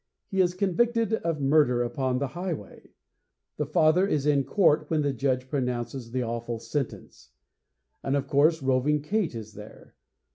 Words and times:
He 0.31 0.41
is 0.41 0.55
convicted 0.55 1.13
of 1.13 1.39
murder 1.39 1.83
upon 1.83 2.17
the 2.17 2.29
highway. 2.29 2.95
The 3.57 3.67
father 3.67 4.07
is 4.07 4.25
in 4.25 4.45
court 4.45 4.85
when 4.89 5.03
the 5.03 5.13
Judge 5.13 5.47
pronounces 5.47 6.09
the 6.09 6.23
awful 6.23 6.57
sentence. 6.57 7.29
And, 8.01 8.15
of 8.15 8.25
course, 8.25 8.63
Roving 8.63 9.03
Kate 9.03 9.35
is 9.35 9.53
there. 9.53 9.93